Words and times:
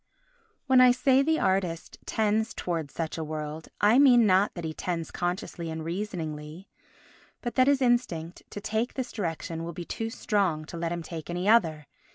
When 0.65 0.81
I 0.81 0.89
say 0.89 1.21
the 1.21 1.39
artist 1.39 1.99
tends 2.07 2.55
towards 2.55 2.91
such 2.91 3.19
a 3.19 3.23
world, 3.23 3.67
I 3.79 3.99
mean 3.99 4.25
not 4.25 4.55
that 4.55 4.63
he 4.65 4.73
tends 4.73 5.11
consciously 5.11 5.69
and 5.69 5.83
reasoningly 5.85 6.67
but 7.39 7.53
that 7.53 7.67
his 7.67 7.83
instinct 7.83 8.41
to 8.49 8.59
take 8.59 8.95
this 8.95 9.11
direction 9.11 9.63
will 9.63 9.73
be 9.73 9.85
too 9.85 10.09
strong 10.09 10.65
to 10.65 10.77
let 10.77 10.91
him 10.91 11.03
take 11.03 11.29
any 11.29 11.47
other. 11.47 11.85